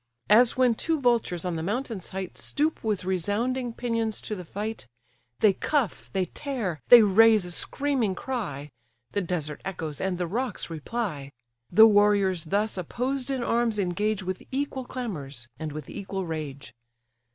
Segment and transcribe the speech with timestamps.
[0.31, 4.87] As when two vultures on the mountain's height Stoop with resounding pinions to the fight;
[5.41, 8.71] They cuff, they tear, they raise a screaming cry;
[9.11, 11.31] The desert echoes, and the rocks reply:
[11.71, 16.73] The warriors thus opposed in arms, engage With equal clamours, and with equal rage.